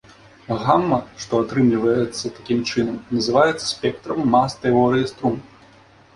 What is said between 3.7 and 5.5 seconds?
спектрам мас тэорыі струн.